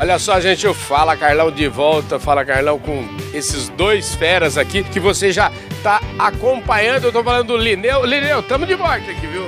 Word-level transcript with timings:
Olha 0.00 0.18
só, 0.18 0.40
gente, 0.40 0.66
o 0.66 0.72
Fala 0.72 1.14
Carlão 1.14 1.50
de 1.50 1.68
volta. 1.68 2.18
Fala 2.18 2.42
Carlão 2.42 2.78
com 2.78 3.06
esses 3.34 3.68
dois 3.68 4.14
feras 4.14 4.56
aqui 4.56 4.82
que 4.82 4.98
você 4.98 5.30
já 5.30 5.52
tá 5.82 6.00
acompanhando. 6.18 7.04
Eu 7.04 7.12
tô 7.12 7.22
falando 7.22 7.48
do 7.48 7.56
Lineu. 7.58 8.06
Lineu, 8.06 8.42
tamo 8.42 8.64
de 8.64 8.74
volta 8.74 9.10
aqui, 9.10 9.26
viu? 9.26 9.46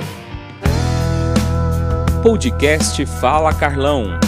Podcast 2.23 3.05
Fala 3.07 3.55
Carlão 3.55 4.21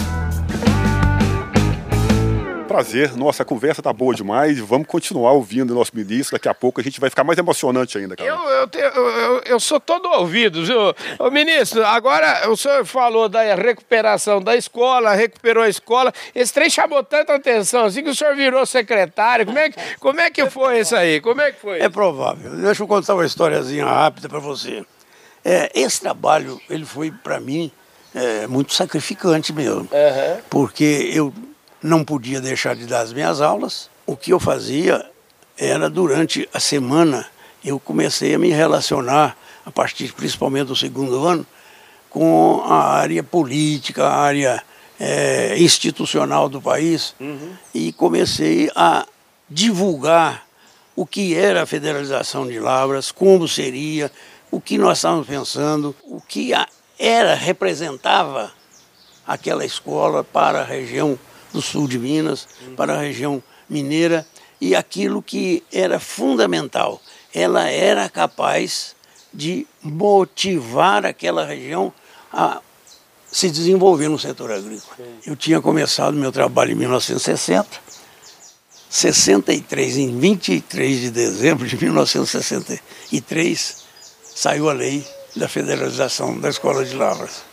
prazer. 2.75 3.15
Nossa, 3.15 3.43
a 3.43 3.45
conversa 3.45 3.81
tá 3.81 3.93
boa 3.93 4.13
demais. 4.13 4.59
Vamos 4.59 4.87
continuar 4.87 5.31
ouvindo 5.31 5.71
o 5.71 5.75
nosso 5.75 5.91
ministro. 5.95 6.35
Daqui 6.35 6.49
a 6.49 6.53
pouco 6.53 6.81
a 6.81 6.83
gente 6.83 6.99
vai 6.99 7.09
ficar 7.09 7.23
mais 7.23 7.39
emocionante 7.39 7.97
ainda, 7.97 8.15
cara. 8.15 8.29
Eu, 8.29 8.69
eu, 8.81 8.91
eu, 8.91 9.41
eu 9.45 9.59
sou 9.59 9.79
todo 9.79 10.09
ouvido, 10.09 10.65
viu? 10.65 10.93
Ô, 11.17 11.31
ministro, 11.31 11.85
agora 11.85 12.49
o 12.49 12.57
senhor 12.57 12.85
falou 12.85 13.29
da 13.29 13.55
recuperação 13.55 14.41
da 14.41 14.57
escola, 14.57 15.13
recuperou 15.13 15.63
a 15.63 15.69
escola. 15.69 16.13
Esse 16.33 16.53
trem 16.53 16.69
chamou 16.69 17.01
tanta 17.03 17.35
atenção, 17.35 17.85
assim 17.85 18.03
que 18.03 18.09
o 18.09 18.15
senhor 18.15 18.35
virou 18.35 18.65
secretário. 18.65 19.45
Como 19.45 19.57
é 19.57 19.69
que, 19.69 19.79
como 19.99 20.19
é 20.19 20.29
que 20.29 20.49
foi 20.49 20.79
isso 20.79 20.95
aí? 20.95 21.21
Como 21.21 21.39
é 21.39 21.51
que 21.53 21.61
foi? 21.61 21.79
É 21.79 21.87
provável. 21.87 22.51
Deixa 22.57 22.83
eu 22.83 22.87
contar 22.87 23.13
uma 23.13 23.25
historiazinha 23.25 23.85
rápida 23.85 24.27
para 24.27 24.39
você. 24.39 24.85
É, 25.43 25.71
esse 25.73 26.01
trabalho, 26.01 26.59
ele 26.69 26.85
foi, 26.85 27.11
para 27.11 27.39
mim, 27.39 27.71
é, 28.13 28.47
muito 28.47 28.73
sacrificante 28.73 29.53
mesmo. 29.53 29.81
Uhum. 29.81 30.41
Porque 30.49 31.11
eu 31.13 31.31
não 31.85 32.03
podia 32.03 32.41
deixar 32.41 32.75
de 32.75 32.85
dar 32.85 33.01
as 33.01 33.13
minhas 33.13 33.39
aulas. 33.39 33.89
O 34.05 34.17
que 34.17 34.33
eu 34.33 34.39
fazia 34.39 35.05
era 35.57 35.89
durante 35.89 36.49
a 36.53 36.59
semana 36.59 37.25
eu 37.63 37.79
comecei 37.79 38.35
a 38.35 38.39
me 38.39 38.49
relacionar 38.49 39.35
a 39.65 39.71
partir 39.71 40.13
principalmente 40.13 40.67
do 40.67 40.75
segundo 40.75 41.25
ano 41.25 41.45
com 42.09 42.63
a 42.65 42.93
área 42.93 43.23
política, 43.23 44.05
a 44.05 44.15
área 44.15 44.63
é, 44.99 45.57
institucional 45.57 46.47
do 46.47 46.61
país 46.61 47.15
uhum. 47.19 47.53
e 47.73 47.91
comecei 47.91 48.69
a 48.75 49.05
divulgar 49.49 50.45
o 50.95 51.05
que 51.05 51.35
era 51.35 51.63
a 51.63 51.65
federalização 51.65 52.47
de 52.47 52.59
Lavras, 52.59 53.11
como 53.11 53.47
seria, 53.47 54.11
o 54.51 54.61
que 54.61 54.77
nós 54.77 54.99
estávamos 54.99 55.27
pensando, 55.27 55.95
o 56.03 56.21
que 56.21 56.51
era 56.97 57.35
representava 57.35 58.51
aquela 59.27 59.65
escola 59.65 60.23
para 60.23 60.61
a 60.61 60.63
região 60.63 61.19
do 61.55 61.61
sul 61.61 61.87
de 61.87 61.97
Minas, 61.97 62.45
para 62.75 62.95
a 62.95 63.01
região 63.01 63.41
mineira, 63.69 64.27
e 64.59 64.75
aquilo 64.75 65.21
que 65.21 65.63
era 65.71 65.97
fundamental, 65.99 67.01
ela 67.33 67.69
era 67.69 68.09
capaz 68.09 68.93
de 69.33 69.65
motivar 69.81 71.05
aquela 71.05 71.45
região 71.45 71.93
a 72.31 72.61
se 73.31 73.49
desenvolver 73.49 74.09
no 74.09 74.19
setor 74.19 74.51
agrícola. 74.51 75.07
Eu 75.25 75.35
tinha 75.35 75.59
começado 75.61 76.15
meu 76.15 76.31
trabalho 76.31 76.71
em 76.71 76.75
1960, 76.75 77.85
63, 78.89 79.97
em 79.97 80.19
23 80.19 81.01
de 81.01 81.11
dezembro 81.11 81.67
de 81.67 81.77
1963, 81.77 83.85
saiu 84.23 84.69
a 84.69 84.73
lei 84.73 85.05
da 85.35 85.49
federalização 85.49 86.39
da 86.39 86.49
Escola 86.49 86.85
de 86.85 86.95
Lavras, 86.95 87.43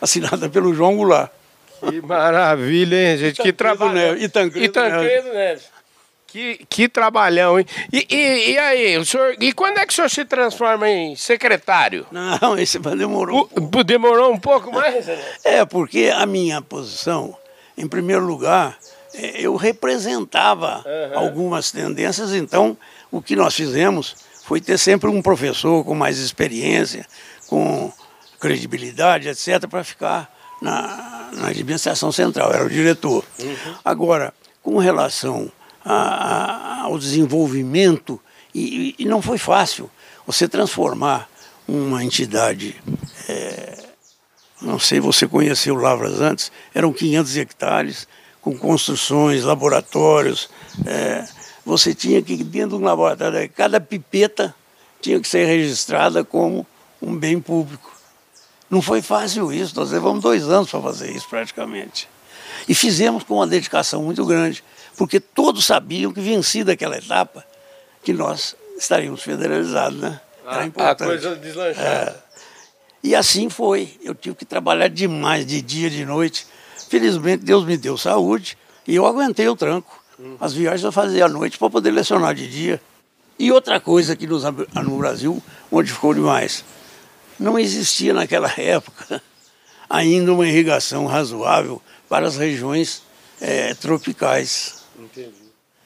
assinada 0.00 0.48
pelo 0.48 0.74
João 0.74 0.96
Goulart. 0.96 1.30
Que 1.80 2.00
maravilha, 2.00 2.96
hein, 2.96 3.16
gente? 3.16 3.42
Que 3.42 3.52
trabalho. 3.52 4.16
E 4.18 4.28
Tancredo 4.28 5.32
Neves. 5.32 5.80
Que, 6.26 6.64
que 6.68 6.88
trabalhão, 6.88 7.58
hein? 7.58 7.66
E, 7.92 8.06
e, 8.08 8.52
e, 8.52 8.58
aí, 8.58 8.96
o 8.98 9.04
senhor, 9.04 9.34
e 9.40 9.52
quando 9.52 9.78
é 9.78 9.86
que 9.86 9.92
o 9.92 9.96
senhor 9.96 10.08
se 10.08 10.24
transforma 10.24 10.88
em 10.88 11.16
secretário? 11.16 12.06
Não, 12.12 12.56
esse 12.56 12.78
demorou. 12.78 13.50
O, 13.52 13.82
demorou 13.82 14.32
um 14.32 14.38
pouco 14.38 14.72
mais? 14.72 15.06
é, 15.44 15.64
porque 15.64 16.12
a 16.14 16.24
minha 16.26 16.62
posição, 16.62 17.36
em 17.76 17.88
primeiro 17.88 18.24
lugar, 18.24 18.78
é, 19.12 19.40
eu 19.40 19.56
representava 19.56 20.84
uhum. 20.86 21.18
algumas 21.18 21.72
tendências, 21.72 22.32
então 22.32 22.76
o 23.10 23.20
que 23.20 23.34
nós 23.34 23.56
fizemos 23.56 24.14
foi 24.44 24.60
ter 24.60 24.78
sempre 24.78 25.10
um 25.10 25.20
professor 25.20 25.84
com 25.84 25.96
mais 25.96 26.18
experiência, 26.18 27.04
com 27.48 27.92
credibilidade, 28.38 29.28
etc., 29.28 29.66
para 29.68 29.82
ficar 29.82 30.39
na, 30.60 31.30
na 31.32 31.48
administração 31.48 32.12
central, 32.12 32.52
era 32.52 32.64
o 32.64 32.70
diretor. 32.70 33.24
Uhum. 33.38 33.74
Agora, 33.84 34.34
com 34.62 34.78
relação 34.78 35.50
a, 35.84 35.94
a, 35.94 36.82
ao 36.82 36.98
desenvolvimento, 36.98 38.20
e, 38.54 38.94
e, 38.98 39.04
não 39.04 39.22
foi 39.22 39.38
fácil 39.38 39.90
você 40.26 40.48
transformar 40.48 41.28
uma 41.66 42.04
entidade. 42.04 42.76
É, 43.28 43.78
não 44.60 44.78
sei, 44.78 45.00
você 45.00 45.26
conheceu 45.26 45.74
Lavras 45.76 46.20
antes, 46.20 46.52
eram 46.74 46.92
500 46.92 47.36
hectares, 47.36 48.08
com 48.40 48.56
construções, 48.56 49.44
laboratórios. 49.44 50.50
É, 50.86 51.24
você 51.64 51.94
tinha 51.94 52.20
que, 52.20 52.36
dentro 52.42 52.76
de 52.76 52.82
um 52.82 52.86
laboratório, 52.86 53.48
cada 53.50 53.80
pipeta 53.80 54.54
tinha 55.00 55.20
que 55.20 55.28
ser 55.28 55.46
registrada 55.46 56.24
como 56.24 56.66
um 57.00 57.16
bem 57.16 57.40
público. 57.40 57.99
Não 58.70 58.80
foi 58.80 59.02
fácil 59.02 59.52
isso, 59.52 59.74
nós 59.74 59.90
levamos 59.90 60.22
dois 60.22 60.48
anos 60.48 60.70
para 60.70 60.80
fazer 60.80 61.10
isso 61.10 61.28
praticamente. 61.28 62.08
E 62.68 62.74
fizemos 62.74 63.24
com 63.24 63.34
uma 63.34 63.46
dedicação 63.46 64.02
muito 64.04 64.24
grande, 64.24 64.62
porque 64.96 65.18
todos 65.18 65.64
sabiam 65.64 66.12
que 66.12 66.20
vencida 66.20 66.72
aquela 66.72 66.96
etapa, 66.96 67.44
que 68.04 68.12
nós 68.12 68.54
estaríamos 68.78 69.22
federalizados, 69.22 69.98
né? 69.98 70.20
Era 70.46 70.64
importante. 70.64 71.02
A 71.02 71.06
coisa 71.06 71.36
deslanchada. 71.36 72.24
É. 72.26 72.30
E 73.02 73.14
assim 73.14 73.48
foi. 73.48 73.98
Eu 74.02 74.14
tive 74.14 74.36
que 74.36 74.44
trabalhar 74.44 74.88
demais, 74.88 75.44
de 75.44 75.60
dia, 75.60 75.90
de 75.90 76.04
noite. 76.04 76.46
Felizmente 76.88 77.44
Deus 77.44 77.64
me 77.64 77.76
deu 77.76 77.96
saúde 77.96 78.56
e 78.86 78.94
eu 78.94 79.06
aguentei 79.06 79.48
o 79.48 79.56
tranco. 79.56 80.00
Hum. 80.18 80.36
As 80.40 80.52
viagens 80.52 80.84
eu 80.84 80.92
fazia 80.92 81.24
à 81.24 81.28
noite 81.28 81.58
para 81.58 81.70
poder 81.70 81.90
lecionar 81.90 82.34
de 82.34 82.48
dia. 82.48 82.80
E 83.38 83.50
outra 83.50 83.80
coisa 83.80 84.14
que 84.14 84.26
nos, 84.26 84.44
no 84.44 84.98
Brasil 84.98 85.42
modificou 85.70 86.12
demais 86.12 86.64
não 87.40 87.58
existia 87.58 88.12
naquela 88.12 88.52
época 88.60 89.22
ainda 89.88 90.32
uma 90.32 90.46
irrigação 90.46 91.06
razoável 91.06 91.82
para 92.08 92.28
as 92.28 92.36
regiões 92.36 93.02
é, 93.40 93.74
tropicais. 93.74 94.84
Entendi. 94.96 95.32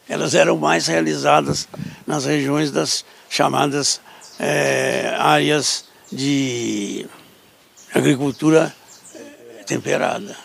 Elas 0.06 0.34
eram 0.34 0.58
mais 0.58 0.86
realizadas 0.86 1.66
nas 2.06 2.26
regiões 2.26 2.70
das 2.70 3.04
chamadas 3.30 4.00
é, 4.38 5.14
áreas 5.18 5.86
de 6.12 7.06
agricultura 7.94 8.74
é, 9.14 9.62
temperada. 9.62 10.36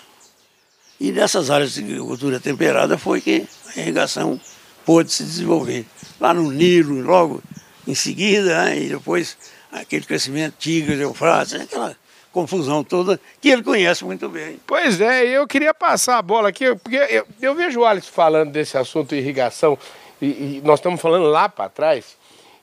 E 0.99 1.11
nessas 1.11 1.49
áreas 1.49 1.73
de 1.73 1.81
agricultura 1.81 2.39
temperada 2.39 2.97
foi 2.97 3.19
que 3.19 3.45
a 3.75 3.79
irrigação 3.79 4.39
pôde 4.85 5.11
se 5.11 5.23
desenvolver. 5.23 5.85
Lá 6.19 6.33
no 6.33 6.51
Nilo, 6.51 7.01
logo 7.01 7.43
em 7.85 7.95
seguida, 7.95 8.65
né, 8.65 8.79
e 8.79 8.89
depois 8.89 9.37
aquele 9.71 10.05
crescimento 10.05 10.55
Tigres, 10.57 10.99
Eufrates, 10.99 11.53
aquela 11.53 11.95
confusão 12.31 12.83
toda 12.83 13.19
que 13.41 13.49
ele 13.49 13.63
conhece 13.63 14.03
muito 14.05 14.29
bem. 14.29 14.59
Pois 14.65 15.01
é, 15.01 15.25
eu 15.25 15.47
queria 15.47 15.73
passar 15.73 16.17
a 16.17 16.21
bola 16.21 16.49
aqui, 16.49 16.75
porque 16.75 16.95
eu, 16.95 17.25
eu 17.41 17.55
vejo 17.55 17.81
o 17.81 17.85
Alex 17.85 18.07
falando 18.07 18.51
desse 18.51 18.77
assunto 18.77 19.15
irrigação, 19.15 19.77
e, 20.21 20.25
e 20.57 20.61
nós 20.63 20.79
estamos 20.79 21.01
falando 21.01 21.25
lá 21.25 21.49
para 21.49 21.69
trás, 21.69 22.17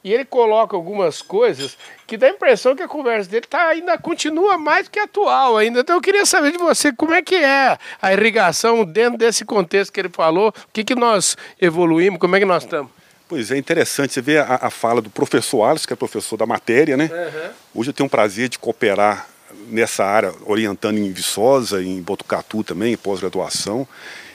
e 0.05 0.13
ele 0.13 0.25
coloca 0.25 0.77
algumas 0.77 1.21
coisas 1.21 1.77
que 2.07 2.17
dá 2.17 2.29
a 2.29 2.31
impressão 2.31 2.77
que 2.77 2.83
a 2.83 2.87
conversa 2.87 3.29
dele 3.29 3.45
tá, 3.45 3.67
ainda 3.67 3.99
continua 3.99 4.57
mais 4.57 4.87
que 4.87 5.01
atual 5.01 5.57
ainda. 5.57 5.81
Então 5.81 5.97
eu 5.97 6.01
queria 6.01 6.25
saber 6.25 6.53
de 6.53 6.59
você 6.59 6.93
como 6.93 7.13
é 7.13 7.21
que 7.21 7.35
é 7.35 7.77
a 8.01 8.13
irrigação 8.13 8.85
dentro 8.85 9.19
desse 9.19 9.45
contexto 9.45 9.93
que 9.93 9.99
ele 9.99 10.09
falou, 10.11 10.51
o 10.51 10.73
que, 10.73 10.85
que 10.85 10.95
nós 10.95 11.37
evoluímos, 11.61 12.21
como 12.21 12.37
é 12.37 12.39
que 12.39 12.45
nós 12.45 12.63
estamos. 12.63 12.93
Pois 13.29 13.51
é, 13.51 13.59
interessante. 13.59 14.13
Você 14.13 14.21
vê 14.21 14.39
a, 14.39 14.61
a 14.63 14.71
fala 14.71 15.03
do 15.03 15.11
professor 15.11 15.65
Alisson, 15.65 15.87
que 15.89 15.93
é 15.93 15.97
professor 15.97 16.37
da 16.37 16.47
matéria, 16.47 16.97
né? 16.97 17.11
Uhum. 17.13 17.81
Hoje 17.81 17.91
eu 17.91 17.95
tenho 17.95 18.07
o 18.07 18.11
prazer 18.11 18.49
de 18.49 18.59
cooperar 18.59 19.29
nessa 19.69 20.05
área, 20.05 20.33
orientando 20.45 20.99
em 20.99 21.11
Viçosa, 21.13 21.83
em 21.83 22.01
Botucatu 22.01 22.63
também, 22.63 22.97
pós-graduação. 22.97 23.87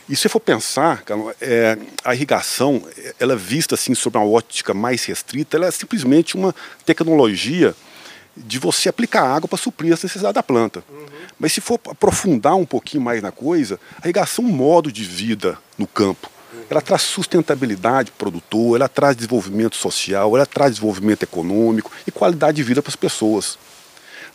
E 0.10 0.16
se 0.16 0.28
for 0.28 0.42
pensar, 0.42 1.04
é, 1.40 1.78
a 2.04 2.14
irrigação, 2.14 2.84
ela 3.18 3.34
é 3.34 3.36
vista 3.36 3.76
assim 3.76 3.96
sob 3.96 4.18
uma 4.18 4.26
ótica 4.26 4.74
mais 4.74 5.06
restrita, 5.06 5.56
ela 5.56 5.68
é 5.68 5.72
simplesmente 5.72 6.36
uma 6.36 6.54
tecnologia 6.86 7.74
de 8.36 8.60
você 8.60 8.90
aplicar 8.90 9.24
água 9.24 9.48
para 9.48 9.58
suprir 9.58 9.94
as 9.94 10.04
necessidades 10.04 10.36
da 10.36 10.44
planta. 10.44 10.84
Uhum. 10.90 11.06
Mas 11.40 11.54
se 11.54 11.62
for 11.62 11.80
aprofundar 11.90 12.56
um 12.56 12.66
pouquinho 12.66 13.04
mais 13.04 13.22
na 13.22 13.32
coisa, 13.32 13.80
a 14.02 14.06
irrigação 14.06 14.44
é 14.44 14.48
um 14.48 14.52
modo 14.52 14.92
de 14.92 15.04
vida 15.04 15.58
no 15.78 15.88
campo 15.88 16.31
ela 16.72 16.82
traz 16.82 17.02
sustentabilidade 17.02 18.12
o 18.12 18.14
produtor, 18.14 18.78
ela 18.78 18.88
traz 18.88 19.16
desenvolvimento 19.16 19.76
social, 19.76 20.38
ela 20.38 20.46
traz 20.46 20.76
desenvolvimento 20.76 21.24
econômico 21.24 21.92
e 22.08 22.12
qualidade 22.12 22.56
de 22.56 22.64
vida 22.64 22.82
para 22.82 22.90
as 22.90 22.96
pessoas. 22.96 23.60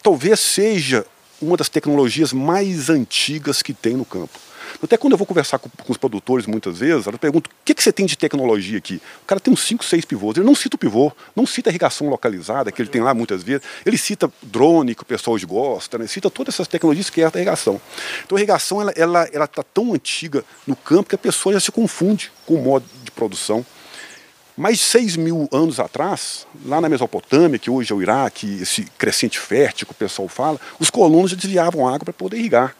Talvez 0.03 0.38
seja 0.38 1.06
uma 1.41 1.56
das 1.56 1.71
tecnologias 1.71 2.35
mais 2.35 2.91
antigas 2.91 3.62
que 3.62 3.73
tem 3.73 3.94
no 3.97 4.05
campo. 4.05 4.38
Até 4.83 4.97
quando 4.97 5.13
eu 5.13 5.19
vou 5.19 5.27
conversar 5.27 5.59
com, 5.59 5.69
com 5.69 5.93
os 5.93 5.99
produtores, 5.99 6.47
muitas 6.47 6.79
vezes, 6.79 7.07
eu 7.07 7.19
pergunto: 7.19 7.51
o 7.51 7.65
que, 7.65 7.75
que 7.75 7.83
você 7.83 7.93
tem 7.93 8.07
de 8.07 8.17
tecnologia 8.17 8.79
aqui? 8.79 9.01
O 9.23 9.27
cara 9.27 9.41
tem 9.41 9.53
uns 9.53 9.63
5, 9.63 9.85
6 9.85 10.05
pivôs. 10.05 10.37
Ele 10.37 10.47
não 10.47 10.55
cita 10.55 10.77
o 10.77 10.79
pivô, 10.79 11.13
não 11.35 11.47
cita 11.47 11.69
a 11.69 11.73
irrigação 11.73 12.09
localizada, 12.09 12.71
que 12.71 12.81
ele 12.81 12.89
tem 12.89 13.01
lá 13.01 13.15
muitas 13.15 13.43
vezes. 13.43 13.63
Ele 13.85 13.99
cita 13.99 14.31
drone, 14.43 14.95
que 14.95 15.03
o 15.03 15.07
pessoal 15.07 15.35
hoje 15.35 15.47
gosta, 15.47 15.99
né? 15.99 16.07
cita 16.07 16.31
todas 16.31 16.55
essas 16.55 16.69
tecnologias 16.69 17.11
que 17.11 17.21
é 17.21 17.27
a 17.27 17.33
irrigação. 17.35 17.81
Então 18.25 18.37
a 18.37 18.41
irrigação 18.41 18.81
ela 18.81 18.91
está 18.91 19.03
ela, 19.03 19.29
ela 19.33 19.47
tá 19.47 19.63
tão 19.63 19.93
antiga 19.95 20.45
no 20.67 20.77
campo 20.77 21.09
que 21.09 21.15
a 21.15 21.19
pessoa 21.19 21.53
já 21.53 21.61
se 21.61 21.73
confunde 21.73 22.33
com 22.45 22.55
o 22.55 22.63
modo 22.63 22.85
de 23.03 23.11
produção. 23.11 23.65
Mais 24.57 24.79
de 24.79 24.85
6 24.85 25.17
mil 25.17 25.49
anos 25.53 25.79
atrás, 25.79 26.47
lá 26.65 26.81
na 26.81 26.89
Mesopotâmia, 26.89 27.59
que 27.59 27.71
hoje 27.71 27.93
é 27.93 27.95
o 27.95 28.01
Iraque, 28.01 28.63
esse 28.63 28.85
crescente 28.97 29.39
fértil 29.39 29.87
que 29.87 29.93
o 29.93 29.97
pessoal 29.97 30.29
fala, 30.29 30.59
os 30.79 30.89
colonos 30.89 31.33
já 31.33 31.37
desviavam 31.37 31.87
água 31.87 32.07
para 32.07 32.13
poder 32.15 32.39
irrigar 32.39 32.75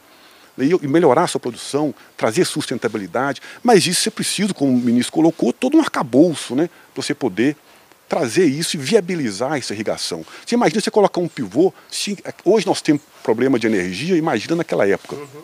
e 0.59 0.87
melhorar 0.89 1.25
a 1.25 1.27
sua 1.27 1.41
produção, 1.41 1.95
trazer 2.17 2.45
sustentabilidade. 2.45 3.41
Mas 3.63 3.87
isso 3.87 4.09
é 4.09 4.11
preciso, 4.11 4.55
como 4.55 4.73
o 4.73 4.77
ministro 4.77 5.13
colocou, 5.13 5.53
todo 5.53 5.77
um 5.77 5.81
arcabouço 5.81 6.55
né, 6.55 6.69
para 6.95 7.03
você 7.03 7.15
poder 7.15 7.57
trazer 8.09 8.45
isso 8.45 8.77
e 8.77 8.79
viabilizar 8.79 9.59
essa 9.59 9.75
irrigação. 9.75 10.25
Você 10.45 10.55
imagina 10.55 10.81
você 10.81 10.91
colocar 10.91 11.21
um 11.21 11.29
pivô, 11.29 11.73
se, 11.91 12.17
hoje 12.45 12.67
nós 12.67 12.81
temos 12.81 13.03
problema 13.23 13.59
de 13.59 13.67
energia, 13.67 14.17
imagina 14.17 14.55
naquela 14.55 14.87
época. 14.87 15.17
Uhum. 15.17 15.43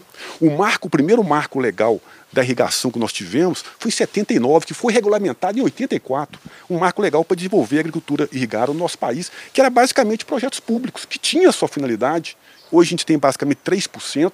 O 0.48 0.56
marco, 0.56 0.86
o 0.86 0.90
primeiro 0.90 1.22
marco 1.24 1.58
legal 1.58 2.00
da 2.32 2.42
irrigação 2.42 2.90
que 2.90 2.98
nós 2.98 3.12
tivemos 3.12 3.64
foi 3.78 3.88
em 3.88 3.92
79, 3.92 4.66
que 4.66 4.74
foi 4.74 4.92
regulamentado 4.92 5.58
em 5.58 5.62
84. 5.62 6.40
Um 6.70 6.78
marco 6.78 7.02
legal 7.02 7.24
para 7.24 7.36
desenvolver 7.36 7.78
a 7.78 7.80
agricultura 7.80 8.28
irrigada 8.30 8.72
no 8.72 8.78
nosso 8.78 8.96
país, 8.96 9.30
que 9.52 9.60
era 9.60 9.68
basicamente 9.68 10.24
projetos 10.24 10.60
públicos, 10.60 11.04
que 11.04 11.18
tinha 11.18 11.50
sua 11.50 11.68
finalidade. 11.68 12.36
Hoje 12.70 12.88
a 12.88 12.90
gente 12.90 13.04
tem 13.04 13.18
basicamente 13.18 13.58
3% 13.66 14.32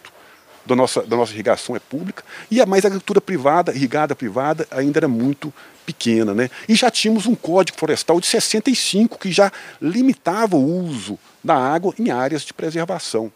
da 0.64 0.76
nossa, 0.76 1.02
da 1.02 1.16
nossa 1.16 1.32
irrigação 1.32 1.74
é 1.74 1.78
pública, 1.78 2.22
e 2.50 2.60
a 2.60 2.66
mais 2.66 2.84
agricultura 2.84 3.20
privada, 3.20 3.72
irrigada 3.72 4.14
privada, 4.14 4.66
ainda 4.70 4.98
era 4.98 5.08
muito 5.08 5.52
pequena. 5.86 6.34
Né? 6.34 6.50
E 6.68 6.74
já 6.74 6.90
tínhamos 6.90 7.26
um 7.26 7.34
código 7.34 7.78
florestal 7.78 8.20
de 8.20 8.26
65 8.26 9.18
que 9.18 9.32
já 9.32 9.50
limitava 9.80 10.56
o 10.56 10.84
uso 10.84 11.18
da 11.42 11.56
água 11.56 11.94
em 11.98 12.10
áreas 12.10 12.42
de 12.42 12.52
preservação. 12.52 13.32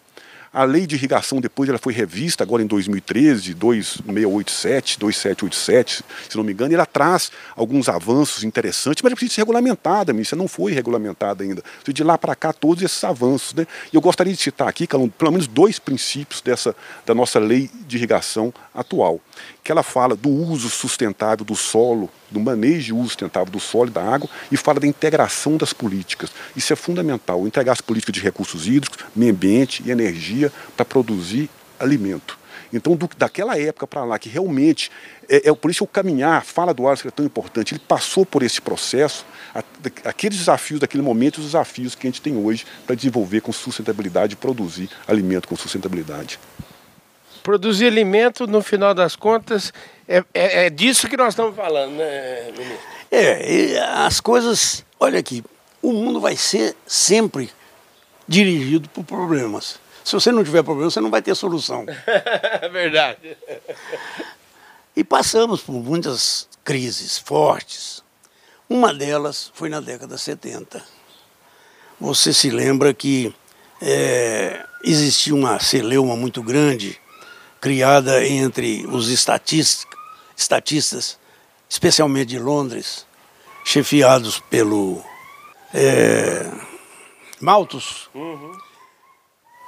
A 0.53 0.65
lei 0.65 0.87
de 0.87 0.97
irrigação 0.97 1.41
depois 1.41 1.67
ela 1.67 1.79
foi 1.79 1.95
revista 1.95 2.45
agora 2.45 2.63
em 2.63 2.67
2013, 2.67 3.55
2687, 3.55 4.99
2787, 4.99 6.05
se 6.29 6.37
não 6.37 6.45
me 6.45 6.53
engano, 6.53 6.73
e 6.73 6.75
ela 6.75 6.85
traz 6.85 7.33
alguns 7.57 7.89
avanços 7.89 8.45
interessantes, 8.45 9.03
mas 9.03 9.15
precisa 9.15 9.37
ser 9.37 9.41
regulamentada, 9.41 10.13
isso 10.21 10.37
não 10.37 10.47
foi 10.47 10.73
regulamentada 10.73 11.43
ainda. 11.43 11.63
De 11.87 12.05
lá 12.05 12.19
para 12.19 12.35
cá, 12.35 12.53
todos 12.53 12.83
esses 12.83 13.03
avanços. 13.03 13.55
Né? 13.55 13.67
E 13.91 13.97
eu 13.97 14.01
gostaria 14.03 14.35
de 14.35 14.43
citar 14.43 14.69
aqui, 14.69 14.87
pelo 14.87 15.33
menos 15.33 15.47
dois 15.47 15.79
princípios 15.79 16.43
dessa, 16.43 16.77
da 17.07 17.15
nossa 17.15 17.39
lei 17.39 17.71
de 17.87 17.97
irrigação 17.97 18.53
atual 18.75 19.21
que 19.63 19.71
ela 19.71 19.83
fala 19.83 20.17
do 20.17 20.29
uso 20.29 20.69
sustentável 20.69 21.45
do 21.45 21.55
solo, 21.55 22.11
do 22.33 22.41
manejo 22.41 22.97
uso 22.97 23.09
sustentável 23.09 23.53
do 23.53 23.61
solo 23.61 23.89
e 23.89 23.93
da 23.93 24.03
água, 24.03 24.29
e 24.51 24.57
fala 24.57 24.81
da 24.81 24.87
integração 24.87 25.57
das 25.57 25.73
políticas. 25.73 26.31
Isso 26.57 26.73
é 26.73 26.77
fundamental, 26.77 27.47
integrar 27.47 27.73
as 27.73 27.81
políticas 27.81 28.15
de 28.15 28.21
recursos 28.21 28.67
hídricos, 28.67 28.99
meio 29.15 29.33
ambiente 29.33 29.83
e 29.87 29.91
energia 29.91 30.53
para 30.77 30.85
produzir 30.85 31.49
alimento. 31.79 32.39
Então, 32.73 32.97
do, 32.97 33.09
daquela 33.19 33.59
época 33.59 33.87
para 33.87 34.05
lá, 34.05 34.19
que 34.19 34.29
realmente, 34.29 34.91
é, 35.29 35.51
é, 35.51 35.55
por 35.55 35.71
isso 35.71 35.85
o 35.85 35.87
caminhar, 35.87 36.43
fala 36.45 36.73
do 36.73 36.89
Alisson, 36.89 37.09
é 37.09 37.11
tão 37.11 37.25
importante, 37.25 37.75
ele 37.75 37.83
passou 37.87 38.25
por 38.25 38.43
esse 38.43 38.61
processo, 38.61 39.27
a, 39.55 39.63
aqueles 40.05 40.39
desafios 40.39 40.81
daquele 40.81 41.03
momento, 41.03 41.39
os 41.39 41.47
desafios 41.47 41.95
que 41.95 42.07
a 42.07 42.11
gente 42.11 42.23
tem 42.23 42.35
hoje 42.37 42.65
para 42.87 42.97
desenvolver 42.97 43.43
com 43.43 43.53
sustentabilidade 43.53 44.37
produzir 44.37 44.89
alimento 45.07 45.47
com 45.47 45.57
sustentabilidade. 45.57 46.39
Produzir 47.43 47.87
alimento, 47.87 48.47
no 48.47 48.63
final 48.63 48.95
das 48.95 49.17
contas, 49.17 49.73
é, 50.07 50.25
é, 50.33 50.67
é 50.67 50.71
disso 50.71 51.09
que 51.09 51.17
nós 51.17 51.29
estamos 51.29 51.57
falando, 51.57 51.93
né, 51.93 52.53
ministro? 52.53 52.87
É, 53.11 53.79
as 54.07 54.21
coisas. 54.21 54.85
Olha 54.99 55.19
aqui, 55.19 55.45
o 55.83 55.93
mundo 55.93 56.21
vai 56.21 56.37
ser 56.37 56.77
sempre 56.87 57.51
dirigido 58.29 58.89
por 58.89 59.05
problemas. 59.05 59.81
Se 60.05 60.13
você 60.15 60.31
não 60.33 60.45
tiver 60.45 60.63
problema, 60.63 60.91
você 60.91 61.01
não 61.01 61.11
vai 61.11 61.21
ter 61.21 61.35
solução. 61.35 61.85
Verdade. 62.73 63.37
E 64.97 65.03
passamos 65.03 65.61
por 65.61 65.73
muitas 65.73 66.49
crises 66.65 67.19
fortes. 67.19 68.03
Uma 68.69 68.95
delas 68.95 69.51
foi 69.55 69.69
na 69.69 69.81
década 69.81 70.17
70. 70.17 70.83
Você 72.01 72.33
se 72.33 72.51
lembra 72.51 72.95
que 72.95 73.35
é, 73.81 74.65
existia 74.85 75.35
uma 75.35 75.61
celeuma 75.61 76.17
muito 76.17 76.43
grande 76.43 77.02
criada 77.63 78.27
entre 78.27 78.85
os 78.89 79.09
estatistas, 79.09 79.87
especialmente 81.69 82.31
de 82.31 82.39
Londres, 82.41 83.07
chefiados 83.65 84.41
pelo 84.51 85.01
é, 85.73 86.51
Malthus, 87.41 88.11
uhum. 88.13 88.59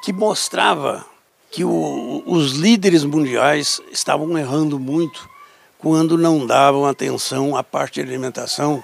que 0.02 0.12
mostrava 0.12 1.06
que 1.52 1.62
o, 1.62 2.24
os 2.26 2.54
líderes 2.54 3.04
mundiais 3.04 3.80
estavam 3.92 4.36
errando 4.36 4.76
muito 4.76 5.30
quando 5.78 6.18
não 6.18 6.44
davam 6.44 6.84
atenção 6.86 7.56
à 7.56 7.62
parte 7.62 8.02
de 8.02 8.08
alimentação 8.08 8.82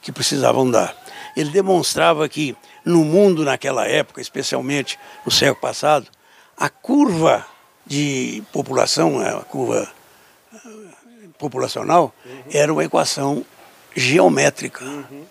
que 0.00 0.12
precisavam 0.12 0.70
dar. 0.70 0.96
Ele 1.36 1.50
demonstrava 1.50 2.28
que 2.28 2.56
no 2.84 3.04
mundo 3.04 3.44
naquela 3.44 3.88
época, 3.88 4.20
especialmente 4.20 4.96
no 5.26 5.32
século 5.32 5.60
passado, 5.60 6.06
a 6.56 6.68
curva 6.68 7.44
de 7.88 8.42
população, 8.52 9.18
a 9.18 9.42
curva 9.42 9.90
eh, 10.54 10.58
populacional, 11.38 12.14
uhum. 12.24 12.42
era 12.52 12.72
uma 12.72 12.84
equação 12.84 13.44
geométrica. 13.96 14.84
Uhum. 14.84 15.24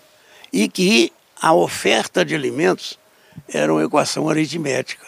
E 0.52 0.68
que 0.68 1.12
a 1.40 1.54
oferta 1.54 2.24
de 2.24 2.34
alimentos 2.34 2.98
era 3.48 3.72
uma 3.72 3.84
equação 3.84 4.28
aritmética. 4.28 5.06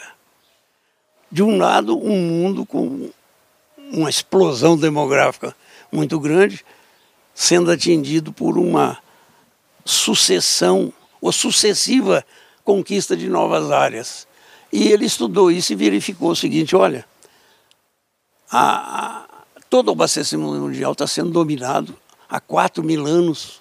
De 1.30 1.42
um 1.42 1.58
lado, 1.58 1.98
um 1.98 2.16
mundo 2.16 2.64
com 2.64 3.10
uma 3.92 4.08
explosão 4.08 4.76
demográfica 4.76 5.54
muito 5.90 6.20
grande, 6.20 6.64
sendo 7.34 7.70
atingido 7.70 8.32
por 8.32 8.56
uma 8.56 8.98
sucessão 9.84 10.92
ou 11.20 11.32
sucessiva 11.32 12.24
conquista 12.64 13.16
de 13.16 13.28
novas 13.28 13.72
áreas. 13.72 14.28
E 14.72 14.88
ele 14.88 15.04
estudou 15.04 15.50
isso 15.50 15.72
e 15.72 15.76
verificou 15.76 16.30
o 16.30 16.36
seguinte: 16.36 16.76
olha, 16.76 17.04
a, 18.50 19.22
a, 19.22 19.26
todo 19.68 19.88
o 19.88 19.92
abastecimento 19.92 20.52
mundial 20.54 20.92
está 20.92 21.06
sendo 21.06 21.30
dominado 21.30 21.96
há 22.28 22.40
4 22.40 22.82
mil 22.82 23.06
anos 23.06 23.60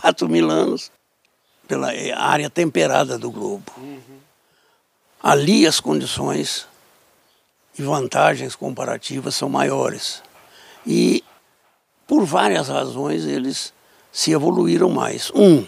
4 0.00 0.28
mil 0.28 0.50
anos 0.50 0.90
pela 1.68 1.92
é, 1.92 2.12
área 2.12 2.50
temperada 2.50 3.16
do 3.16 3.30
globo. 3.30 3.64
Uhum. 3.76 4.18
Ali 5.22 5.66
as 5.66 5.80
condições 5.80 6.66
e 7.78 7.82
vantagens 7.82 8.56
comparativas 8.56 9.36
são 9.36 9.48
maiores. 9.48 10.22
E 10.86 11.22
por 12.06 12.24
várias 12.24 12.68
razões 12.68 13.24
eles 13.24 13.72
se 14.12 14.32
evoluíram 14.32 14.90
mais. 14.90 15.30
Um, 15.34 15.64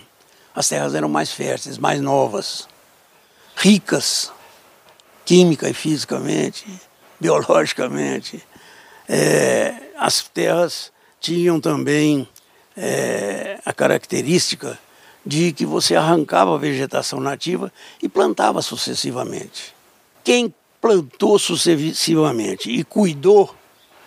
as 0.54 0.68
terras 0.68 0.94
eram 0.94 1.08
mais 1.08 1.30
férteis, 1.30 1.78
mais 1.78 2.00
novas, 2.00 2.68
ricas, 3.54 4.32
química 5.24 5.68
e 5.68 5.74
fisicamente 5.74 6.66
biologicamente. 7.20 8.42
É, 9.08 9.74
as 9.96 10.22
terras 10.22 10.92
tinham 11.20 11.60
também 11.60 12.28
é, 12.76 13.58
a 13.64 13.72
característica 13.72 14.78
de 15.24 15.52
que 15.52 15.66
você 15.66 15.96
arrancava 15.96 16.54
a 16.54 16.58
vegetação 16.58 17.20
nativa 17.20 17.72
e 18.00 18.08
plantava 18.08 18.62
sucessivamente. 18.62 19.74
Quem 20.22 20.54
plantou 20.80 21.38
sucessivamente 21.38 22.70
e 22.70 22.84
cuidou 22.84 23.54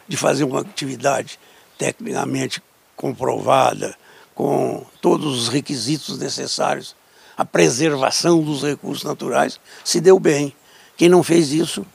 de 0.07 0.15
fazer 0.15 0.45
uma 0.45 0.61
atividade 0.61 1.39
tecnicamente 1.77 2.61
comprovada, 2.95 3.95
com 4.33 4.85
todos 5.01 5.37
os 5.37 5.47
requisitos 5.49 6.17
necessários 6.17 6.95
à 7.37 7.43
preservação 7.43 8.41
dos 8.41 8.63
recursos 8.63 9.03
naturais, 9.03 9.59
se 9.83 9.99
deu 9.99 10.19
bem. 10.19 10.53
Quem 10.95 11.09
não 11.09 11.23
fez 11.23 11.51
isso, 11.51 11.85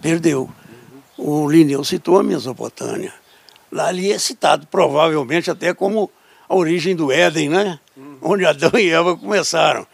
perdeu. 0.00 0.50
O 1.24 1.48
Lineu 1.48 1.84
citou 1.84 2.18
a 2.18 2.22
Mesopotâmia. 2.22 3.14
Lá 3.70 3.86
ali 3.86 4.12
é 4.12 4.18
citado, 4.18 4.66
provavelmente 4.66 5.50
até 5.50 5.72
como 5.72 6.10
a 6.48 6.54
origem 6.56 6.96
do 6.96 7.12
Éden, 7.12 7.48
né? 7.48 7.78
Uhum. 7.96 8.18
Onde 8.20 8.44
Adão 8.44 8.72
e 8.74 8.90
Eva 8.90 9.16
começaram. 9.16 9.86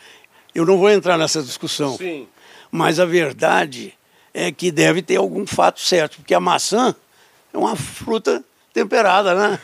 Eu 0.55 0.65
não 0.65 0.79
vou 0.79 0.91
entrar 0.91 1.19
nessa 1.19 1.43
discussão. 1.43 1.99
Sim. 1.99 2.27
Mas 2.73 2.99
a 2.99 3.05
verdade 3.05 3.93
é 4.33 4.51
que 4.51 4.71
deve 4.71 5.03
ter 5.03 5.17
algum 5.17 5.47
fato 5.47 5.81
certo, 5.81 6.17
porque 6.17 6.33
a 6.33 6.41
maçã 6.41 6.95
é 7.53 7.59
uma 7.59 7.77
fruta 7.77 8.43
temperada, 8.73 9.35
né? 9.35 9.61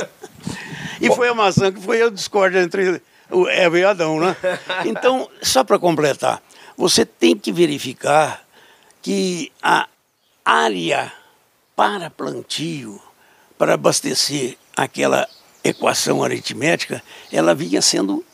e 1.00 1.10
foi 1.14 1.28
a 1.28 1.34
maçã 1.34 1.72
que 1.72 1.80
foi 1.80 2.02
a 2.02 2.10
discórdia 2.10 2.60
entre 2.60 3.00
o 3.30 3.48
Eva 3.48 3.78
e 3.78 3.84
Adão, 3.84 4.20
né? 4.20 4.36
Então, 4.84 5.30
só 5.40 5.64
para 5.64 5.78
completar, 5.78 6.42
você 6.76 7.06
tem 7.06 7.36
que 7.36 7.50
verificar 7.50 8.44
que 9.00 9.50
a 9.62 9.88
área 10.48 11.12
para 11.76 12.08
plantio, 12.08 12.98
para 13.58 13.74
abastecer 13.74 14.56
aquela 14.74 15.28
equação 15.62 16.24
aritmética, 16.24 17.02
ela 17.30 17.54
vinha 17.54 17.82
sendo 17.82 18.24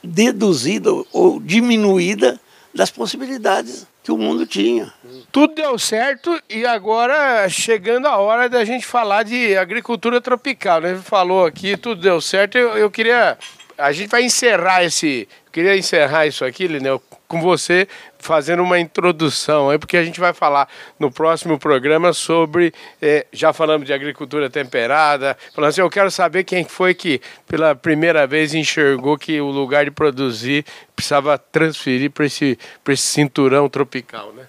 deduzida 0.00 0.88
ou 1.12 1.40
diminuída 1.40 2.40
das 2.72 2.92
possibilidades 2.92 3.88
que 4.04 4.12
o 4.12 4.16
mundo 4.16 4.46
tinha. 4.46 4.92
Tudo 5.32 5.56
deu 5.56 5.76
certo 5.80 6.40
e 6.48 6.64
agora 6.64 7.48
chegando 7.48 8.06
a 8.06 8.18
hora 8.18 8.48
da 8.48 8.64
gente 8.64 8.86
falar 8.86 9.24
de 9.24 9.56
agricultura 9.56 10.20
tropical. 10.20 10.80
Né? 10.80 10.94
Falou 11.02 11.44
aqui, 11.44 11.76
tudo 11.76 12.00
deu 12.00 12.20
certo. 12.20 12.56
Eu, 12.56 12.78
eu 12.78 12.88
queria. 12.88 13.36
A 13.76 13.90
gente 13.90 14.08
vai 14.08 14.22
encerrar 14.22 14.84
esse. 14.84 15.28
Queria 15.50 15.76
encerrar 15.76 16.24
isso 16.26 16.44
aqui, 16.44 16.68
Lineu, 16.68 17.02
com 17.28 17.40
você 17.42 17.86
fazendo 18.18 18.62
uma 18.62 18.80
introdução 18.80 19.68
aí, 19.68 19.78
porque 19.78 19.96
a 19.96 20.04
gente 20.04 20.18
vai 20.18 20.32
falar 20.32 20.68
no 20.98 21.10
próximo 21.10 21.58
programa 21.58 22.12
sobre. 22.12 22.72
Eh, 23.00 23.26
já 23.30 23.52
falamos 23.52 23.86
de 23.86 23.92
agricultura 23.92 24.48
temperada, 24.48 25.36
falando 25.54 25.68
assim, 25.68 25.82
eu 25.82 25.90
quero 25.90 26.10
saber 26.10 26.42
quem 26.44 26.64
foi 26.64 26.94
que 26.94 27.20
pela 27.46 27.76
primeira 27.76 28.26
vez 28.26 28.54
enxergou 28.54 29.18
que 29.18 29.40
o 29.40 29.50
lugar 29.50 29.84
de 29.84 29.90
produzir 29.90 30.64
precisava 30.96 31.36
transferir 31.38 32.10
para 32.10 32.24
esse, 32.24 32.58
esse 32.88 33.02
cinturão 33.02 33.68
tropical, 33.68 34.32
né? 34.32 34.46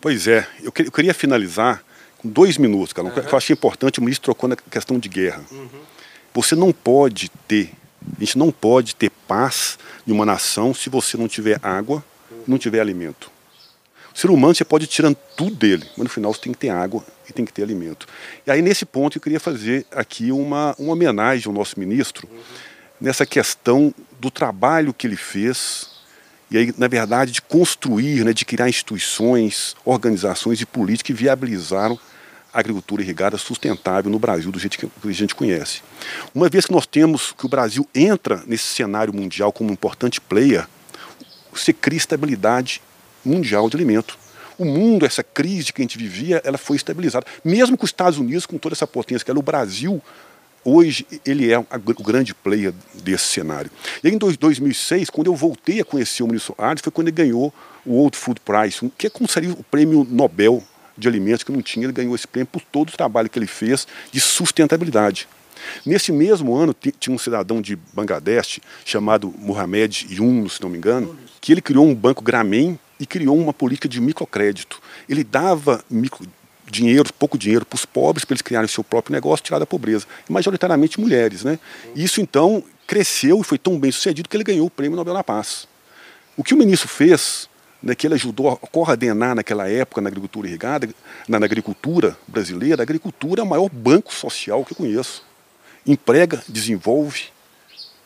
Pois 0.00 0.26
é, 0.26 0.46
eu, 0.62 0.72
que, 0.72 0.82
eu 0.82 0.92
queria 0.92 1.14
finalizar 1.14 1.82
com 2.18 2.28
dois 2.28 2.56
minutos, 2.56 2.92
cara. 2.92 3.08
Uhum. 3.08 3.14
Eu 3.14 3.36
achei 3.36 3.52
importante, 3.54 3.98
o 3.98 4.02
ministro 4.02 4.24
trocou 4.24 4.48
na 4.48 4.56
questão 4.56 4.98
de 4.98 5.08
guerra. 5.08 5.42
Uhum. 5.50 5.68
Você 6.32 6.56
não 6.56 6.72
pode 6.72 7.28
ter, 7.46 7.70
a 8.16 8.20
gente 8.20 8.36
não 8.36 8.50
pode 8.50 8.94
ter 8.96 9.10
paz 9.28 9.78
em 10.06 10.12
uma 10.12 10.26
nação 10.26 10.74
se 10.74 10.90
você 10.90 11.16
não 11.16 11.28
tiver 11.28 11.60
água, 11.62 12.02
não 12.46 12.58
tiver 12.58 12.80
alimento. 12.80 13.30
O 14.14 14.18
ser 14.18 14.30
humano 14.30 14.54
você 14.54 14.64
pode 14.64 14.84
ir 14.84 14.88
tirando 14.88 15.16
tudo 15.36 15.56
dele, 15.56 15.84
mas 15.96 16.04
no 16.04 16.08
final 16.08 16.32
você 16.32 16.40
tem 16.40 16.52
que 16.52 16.58
ter 16.58 16.68
água 16.68 17.04
e 17.28 17.32
tem 17.32 17.44
que 17.44 17.52
ter 17.52 17.64
alimento. 17.64 18.06
E 18.46 18.50
aí 18.50 18.62
nesse 18.62 18.84
ponto 18.84 19.18
eu 19.18 19.20
queria 19.20 19.40
fazer 19.40 19.84
aqui 19.90 20.30
uma, 20.30 20.74
uma 20.78 20.92
homenagem 20.92 21.48
ao 21.48 21.52
nosso 21.52 21.78
ministro 21.80 22.28
uhum. 22.30 22.38
nessa 23.00 23.26
questão 23.26 23.92
do 24.20 24.30
trabalho 24.30 24.94
que 24.94 25.06
ele 25.06 25.16
fez 25.16 25.90
e 26.48 26.56
aí 26.56 26.74
na 26.78 26.86
verdade 26.86 27.32
de 27.32 27.42
construir, 27.42 28.24
né, 28.24 28.32
de 28.32 28.44
criar 28.44 28.68
instituições, 28.68 29.74
organizações 29.84 30.60
e 30.60 30.66
políticas 30.66 31.06
que 31.06 31.12
viabilizaram 31.12 31.98
a 32.52 32.60
agricultura 32.60 33.02
irrigada 33.02 33.36
sustentável 33.36 34.08
no 34.08 34.18
Brasil 34.20 34.52
do 34.52 34.60
jeito 34.60 34.78
que 34.78 34.86
a 34.86 35.12
gente 35.12 35.34
conhece. 35.34 35.82
Uma 36.32 36.48
vez 36.48 36.66
que 36.66 36.72
nós 36.72 36.86
temos 36.86 37.34
que 37.36 37.44
o 37.44 37.48
Brasil 37.48 37.84
entra 37.92 38.44
nesse 38.46 38.62
cenário 38.62 39.12
mundial 39.12 39.52
como 39.52 39.70
um 39.70 39.72
importante 39.72 40.20
player, 40.20 40.68
você 41.58 41.72
cria 41.72 41.96
estabilidade 41.96 42.80
mundial 43.24 43.68
de 43.68 43.76
alimento. 43.76 44.18
O 44.58 44.64
mundo, 44.64 45.04
essa 45.04 45.22
crise 45.22 45.72
que 45.72 45.82
a 45.82 45.84
gente 45.84 45.98
vivia, 45.98 46.40
ela 46.44 46.58
foi 46.58 46.76
estabilizada. 46.76 47.26
Mesmo 47.44 47.76
com 47.76 47.84
os 47.84 47.90
Estados 47.90 48.18
Unidos, 48.18 48.46
com 48.46 48.58
toda 48.58 48.74
essa 48.74 48.86
potência 48.86 49.24
que 49.24 49.30
era 49.30 49.38
o 49.38 49.42
Brasil, 49.42 50.00
hoje 50.64 51.06
ele 51.26 51.52
é 51.52 51.58
o 51.58 51.66
grande 52.02 52.34
player 52.34 52.72
desse 53.02 53.24
cenário. 53.24 53.70
E 54.02 54.08
em 54.08 54.16
2006, 54.16 55.10
quando 55.10 55.26
eu 55.26 55.34
voltei 55.34 55.80
a 55.80 55.84
conhecer 55.84 56.22
o 56.22 56.26
ministro 56.26 56.54
Arnes, 56.56 56.82
foi 56.82 56.92
quando 56.92 57.08
ele 57.08 57.16
ganhou 57.16 57.52
o 57.84 57.94
World 57.94 58.16
Food 58.16 58.40
Prize, 58.40 58.92
que 58.96 59.08
é 59.08 59.10
como 59.10 59.28
seria 59.28 59.52
o 59.52 59.62
prêmio 59.64 60.06
Nobel 60.08 60.62
de 60.96 61.08
alimentos 61.08 61.42
que 61.42 61.50
não 61.50 61.60
tinha, 61.60 61.86
ele 61.86 61.92
ganhou 61.92 62.14
esse 62.14 62.26
prêmio 62.26 62.46
por 62.46 62.62
todo 62.62 62.90
o 62.90 62.92
trabalho 62.92 63.28
que 63.28 63.38
ele 63.38 63.48
fez 63.48 63.86
de 64.12 64.20
sustentabilidade. 64.20 65.28
Nesse 65.84 66.12
mesmo 66.12 66.54
ano, 66.54 66.74
tinha 66.98 67.14
um 67.14 67.18
cidadão 67.18 67.60
de 67.60 67.76
Bangladesh 67.92 68.60
chamado 68.84 69.34
Mohamed 69.38 70.06
Yunus, 70.10 70.54
se 70.54 70.62
não 70.62 70.68
me 70.68 70.78
engano, 70.78 71.18
que 71.44 71.52
ele 71.52 71.60
criou 71.60 71.86
um 71.86 71.94
banco 71.94 72.24
Grameen 72.24 72.78
e 72.98 73.04
criou 73.04 73.36
uma 73.36 73.52
política 73.52 73.86
de 73.86 74.00
microcrédito. 74.00 74.80
Ele 75.06 75.22
dava 75.22 75.84
micro, 75.90 76.26
dinheiro, 76.70 77.12
pouco 77.12 77.36
dinheiro 77.36 77.66
para 77.66 77.76
os 77.76 77.84
pobres, 77.84 78.24
para 78.24 78.32
eles 78.32 78.40
criarem 78.40 78.66
seu 78.66 78.82
próprio 78.82 79.12
negócio, 79.12 79.44
tirar 79.44 79.58
da 79.58 79.66
pobreza. 79.66 80.06
Majoritariamente 80.26 80.98
mulheres. 80.98 81.44
Né? 81.44 81.58
Isso 81.94 82.18
então 82.22 82.64
cresceu 82.86 83.42
e 83.42 83.44
foi 83.44 83.58
tão 83.58 83.78
bem 83.78 83.92
sucedido 83.92 84.26
que 84.26 84.34
ele 84.34 84.42
ganhou 84.42 84.68
o 84.68 84.70
Prêmio 84.70 84.96
Nobel 84.96 85.12
da 85.12 85.22
Paz. 85.22 85.68
O 86.34 86.42
que 86.42 86.54
o 86.54 86.56
ministro 86.56 86.88
fez, 86.88 87.46
né, 87.82 87.94
que 87.94 88.06
ele 88.06 88.14
ajudou 88.14 88.48
a 88.48 88.56
coordenar 88.56 89.34
naquela 89.34 89.68
época 89.68 90.00
na 90.00 90.08
agricultura 90.08 90.48
irrigada, 90.48 90.88
na, 91.28 91.38
na 91.38 91.44
agricultura 91.44 92.16
brasileira, 92.26 92.80
a 92.80 92.84
agricultura 92.84 93.42
é 93.42 93.44
o 93.44 93.46
maior 93.46 93.68
banco 93.68 94.14
social 94.14 94.64
que 94.64 94.72
eu 94.72 94.76
conheço 94.78 95.22
emprega, 95.86 96.42
desenvolve. 96.48 97.24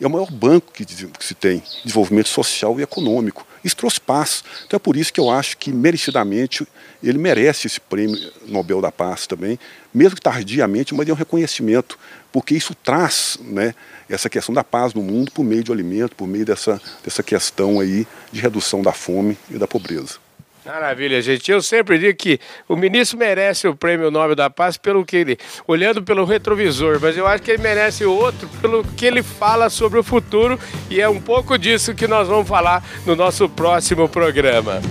É 0.01 0.07
o 0.07 0.11
maior 0.11 0.31
banco 0.31 0.73
que, 0.73 0.87
se 1.19 1.35
tem, 1.35 1.63
desenvolvimento 1.85 2.29
social 2.29 2.79
e 2.79 2.83
econômico. 2.83 3.47
Isso 3.65 3.77
trouxe 3.77 4.01
paz. 4.01 4.45
Então 4.65 4.77
é 4.77 4.81
por 4.81 4.97
isso 4.97 5.13
que 5.13 5.19
eu 5.19 5.29
acho 5.29 5.57
que, 5.57 5.73
merecidamente, 5.73 6.67
ele 7.03 7.19
merece 7.19 7.67
esse 7.67 7.81
prêmio 7.81 8.17
Nobel 8.47 8.81
da 8.81 8.93
Paz 8.93 9.27
também, 9.27 9.59
mesmo 9.93 10.15
que 10.15 10.23
tardiamente, 10.23 10.95
mas 10.95 11.09
é 11.09 11.13
um 11.13 11.17
reconhecimento, 11.17 11.99
porque 12.31 12.55
isso 12.55 12.75
traz 12.75 13.39
né, 13.41 13.75
essa 14.09 14.31
questão 14.31 14.55
da 14.55 14.63
paz 14.63 14.95
no 14.95 15.03
mundo 15.03 15.33
por 15.33 15.45
meio 15.45 15.65
de 15.65 15.73
alimento, 15.73 16.15
por 16.15 16.29
meio 16.29 16.45
dessa, 16.45 16.81
dessa 17.05 17.23
questão 17.23 17.81
aí 17.81 18.07
de 18.31 18.41
redução 18.41 18.83
da 18.83 18.93
fome 18.93 19.37
e 19.51 19.59
da 19.59 19.67
pobreza. 19.67 20.28
Maravilha, 20.69 21.23
gente. 21.23 21.51
Eu 21.51 21.63
sempre 21.63 21.99
digo 21.99 22.15
que 22.15 22.39
o 22.69 22.77
ministro 22.77 23.19
merece 23.19 23.67
o 23.67 23.75
prêmio 23.75 24.11
Nobel 24.11 24.37
da 24.37 24.51
Paz 24.51 24.77
pelo 24.77 25.03
que 25.03 25.17
ele, 25.17 25.39
olhando 25.67 26.03
pelo 26.03 26.27
retrovisor, 26.27 26.99
mas 27.01 27.17
eu 27.17 27.27
acho 27.27 27.43
que 27.43 27.53
ele 27.53 27.63
merece 27.63 28.05
outro 28.05 28.47
pelo 28.61 28.85
que 28.85 29.07
ele 29.07 29.23
fala 29.23 29.71
sobre 29.71 29.99
o 29.99 30.03
futuro 30.03 30.61
e 30.91 31.01
é 31.01 31.09
um 31.09 31.23
pouco 31.23 31.57
disso 31.57 31.95
que 31.95 32.07
nós 32.07 32.29
vamos 32.29 32.47
falar 32.47 32.85
no 33.07 33.17
nosso 33.17 33.49
próximo 33.49 34.11
programa. 34.11 34.83